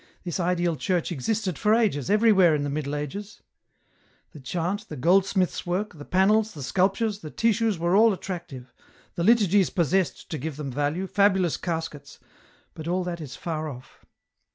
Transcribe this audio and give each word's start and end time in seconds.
This 0.23 0.39
ideal 0.39 0.77
church 0.77 1.11
existed 1.11 1.59
for 1.59 1.75
ages, 1.75 2.09
everywhere 2.09 2.55
in 2.55 2.63
the 2.63 2.71
Middle 2.71 2.95
Ages! 2.95 3.43
The 4.31 4.39
chant, 4.39 4.89
the 4.89 4.95
goldsmith's 4.95 5.63
work, 5.63 5.95
the 5.95 6.05
panels, 6.05 6.55
the 6.55 6.63
sculptures, 6.63 7.19
the 7.19 7.29
tissues 7.29 7.77
were 7.77 7.95
all 7.95 8.09
attrac 8.11 8.47
tive; 8.47 8.73
the 9.13 9.23
liturgies 9.23 9.69
possessed, 9.69 10.27
to 10.31 10.39
give 10.39 10.57
them 10.57 10.71
value, 10.71 11.05
fabulous 11.05 11.55
caskets, 11.55 12.17
but 12.73 12.87
all 12.87 13.03
that 13.03 13.21
is 13.21 13.35
far 13.35 13.69
off." 13.69 14.03